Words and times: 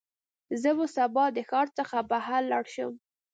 زه 0.61 0.69
به 0.77 0.85
سبا 0.95 1.25
د 1.33 1.37
ښار 1.49 1.67
څخه 1.77 1.97
بهر 2.11 2.41
لاړ 2.51 2.65
شم. 2.73 2.93